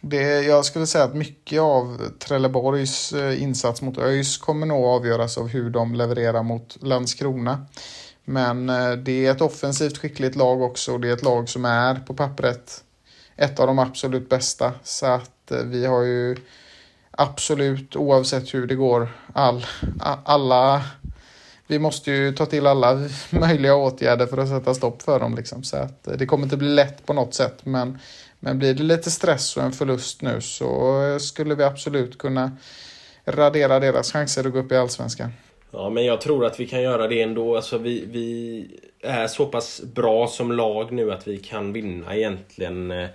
[0.00, 5.38] det, jag skulle säga att mycket av Trelleborgs eh, insats mot ÖIS kommer nog avgöras
[5.38, 7.66] av hur de levererar mot Landskrona.
[8.24, 11.64] Men eh, det är ett offensivt skickligt lag också och det är ett lag som
[11.64, 12.84] är på pappret
[13.36, 14.72] ett av de absolut bästa.
[14.82, 16.36] Så att eh, vi har ju
[17.10, 19.66] absolut oavsett hur det går all,
[20.24, 20.82] alla
[21.66, 25.34] vi måste ju ta till alla möjliga åtgärder för att sätta stopp för dem.
[25.34, 25.62] Liksom.
[25.62, 27.66] Så att eh, det kommer inte bli lätt på något sätt.
[27.66, 27.98] Men,
[28.40, 32.56] men blir det lite stress och en förlust nu så skulle vi absolut kunna
[33.24, 35.32] radera deras chanser att gå upp i Allsvenskan.
[35.70, 37.56] Ja, men jag tror att vi kan göra det ändå.
[37.56, 38.66] Alltså, vi, vi
[39.02, 43.08] är så pass bra som lag nu att vi kan vinna egentligen eh,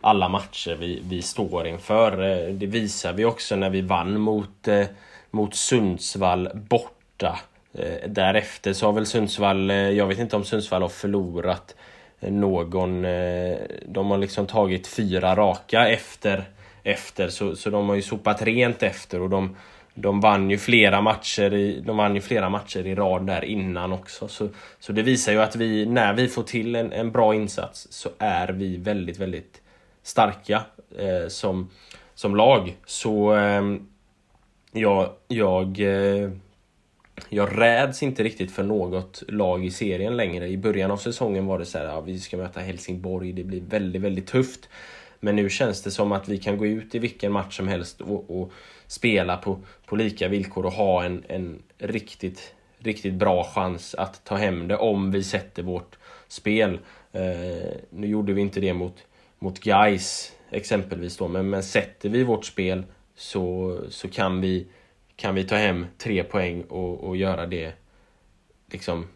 [0.00, 2.12] alla matcher vi, vi står inför.
[2.12, 4.68] Eh, det visar vi också när vi vann mot,
[5.30, 7.38] mot Sundsvall borta.
[7.78, 11.74] Eh, därefter så har väl Sundsvall, eh, jag vet inte om Sundsvall har förlorat
[12.20, 13.02] eh, någon...
[13.86, 16.44] De har liksom tagit fyra raka efter,
[16.82, 19.56] efter så, så de har ju sopat rent efter och de,
[19.94, 23.92] de vann ju flera matcher i, de vann ju flera matcher i rad där innan
[23.92, 24.28] också.
[24.28, 27.86] Så, så det visar ju att vi, när vi får till en, en bra insats
[27.90, 29.62] så är vi väldigt, väldigt
[30.02, 30.62] starka
[30.98, 31.70] eh, som,
[32.14, 32.76] som lag.
[32.86, 33.62] Så eh,
[34.72, 36.30] jag, jag eh,
[37.28, 40.48] jag räds inte riktigt för något lag i serien längre.
[40.48, 43.60] I början av säsongen var det så här, ja, vi ska möta Helsingborg, det blir
[43.60, 44.68] väldigt, väldigt tufft.
[45.20, 48.00] Men nu känns det som att vi kan gå ut i vilken match som helst
[48.00, 48.52] och, och
[48.86, 54.36] spela på, på lika villkor och ha en, en riktigt, riktigt bra chans att ta
[54.36, 55.98] hem det om vi sätter vårt
[56.28, 56.78] spel.
[57.12, 58.96] Eh, nu gjorde vi inte det mot,
[59.38, 62.84] mot Guys exempelvis då, men, men sätter vi vårt spel
[63.16, 64.66] så, så kan vi
[65.16, 67.72] kan vi ta hem tre poäng och, och göra det
[68.70, 69.08] liksom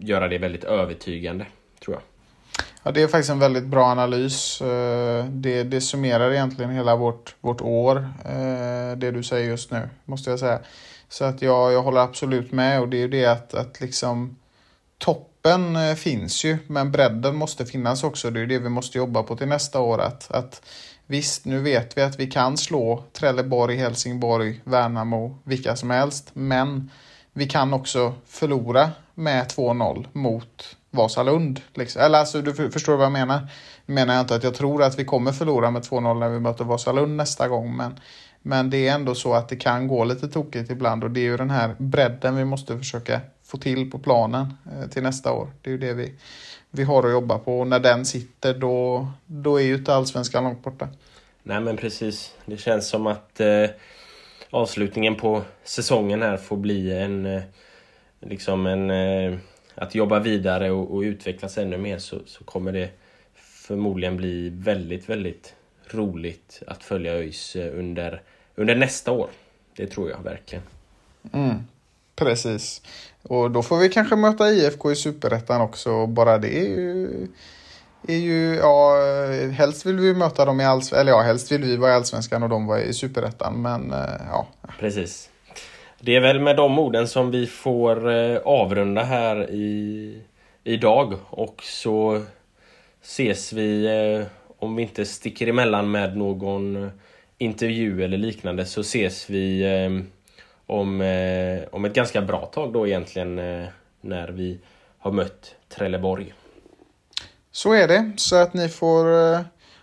[0.00, 1.46] göra det väldigt övertygande,
[1.84, 2.02] tror jag.
[2.82, 4.60] Ja, det är faktiskt en väldigt bra analys.
[4.60, 9.88] Eh, det, det summerar egentligen hela vårt, vårt år, eh, det du säger just nu,
[10.04, 10.60] måste jag säga.
[11.08, 14.36] Så att jag, jag håller absolut med och det är ju det att, att liksom
[14.98, 18.30] toppen eh, finns ju, men bredden måste finnas också.
[18.30, 20.00] Det är det vi måste jobba på till nästa år.
[20.00, 20.62] Att, att
[21.06, 26.30] Visst, nu vet vi att vi kan slå Trelleborg, Helsingborg, Värnamo, vilka som helst.
[26.32, 26.90] Men
[27.32, 31.60] vi kan också förlora med 2-0 mot Vasalund.
[31.74, 32.02] Liksom.
[32.02, 33.48] Eller alltså, du förstår vad jag menar.
[33.86, 36.40] Nu menar jag inte att jag tror att vi kommer förlora med 2-0 när vi
[36.40, 37.76] möter Vasalund nästa gång.
[37.76, 38.00] Men,
[38.42, 41.24] men det är ändå så att det kan gå lite tokigt ibland och det är
[41.24, 45.48] ju den här bredden vi måste försöka få till på planen eh, till nästa år.
[45.62, 46.14] Det är ju det vi,
[46.76, 50.44] vi har att jobba på och när den sitter då, då är ju inte allsvenskan
[50.44, 50.88] långt borta.
[51.42, 52.34] Nej men precis.
[52.46, 53.66] Det känns som att eh,
[54.50, 57.42] avslutningen på säsongen här får bli en eh,
[58.20, 59.38] liksom en eh,
[59.74, 62.90] att jobba vidare och, och, utvecklas ännu mer så, så kommer det
[63.34, 65.54] förmodligen bli väldigt, väldigt
[65.90, 68.22] roligt att följa ÖIS eh, under,
[68.54, 69.30] under nästa år.
[69.76, 70.64] Det tror jag verkligen.
[71.32, 71.54] Mm.
[72.16, 72.82] Precis.
[73.22, 76.06] Och då får vi kanske möta IFK i Superettan också.
[76.06, 77.08] Bara det är ju...
[78.08, 78.94] Är ju ja,
[79.52, 82.42] helst vill vi möta dem i allsvenskan, eller ja, helst vill vi vara i allsvenskan
[82.42, 84.46] och de vara i superettan, men eh, ja.
[84.78, 85.30] Precis.
[86.00, 90.22] Det är väl med de orden som vi får eh, avrunda här i,
[90.64, 92.22] idag och så
[93.02, 94.26] ses vi, eh,
[94.58, 96.90] om vi inte sticker emellan med någon
[97.38, 99.64] intervju eller liknande, så ses vi
[100.66, 103.68] om, eh, om ett ganska bra tag då egentligen eh,
[104.00, 104.60] när vi
[104.98, 106.34] har mött Trelleborg.
[107.52, 109.40] Så är det, så att ni får eh,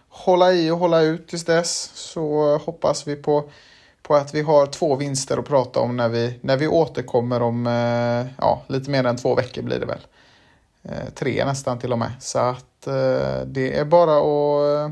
[0.08, 1.92] hålla i och hålla ut tills dess.
[1.96, 3.50] Så hoppas vi på,
[4.02, 7.68] på att vi har två vinster att prata om när vi, när vi återkommer om
[7.68, 10.02] eh, ja, lite mer än två veckor blir det väl.
[10.84, 12.12] Eh, tre nästan till och med.
[12.20, 14.92] Så att eh, det är bara att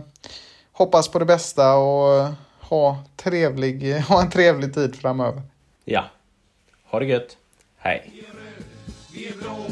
[0.71, 2.27] hoppas på det bästa och
[2.59, 5.41] ha, trevlig, ha en trevlig tid framöver.
[5.85, 6.05] Ja.
[6.83, 7.37] Ha det gött.
[7.77, 8.11] Hej.
[9.13, 9.65] Vi är blå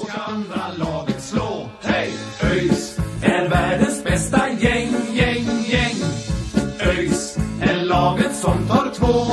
[0.00, 1.68] och ska andra laget slå.
[1.82, 2.12] Hej!
[2.42, 5.96] ÖIS är världens bästa gäng, gäng, gäng.
[6.80, 9.32] ÖIS är laget som tar två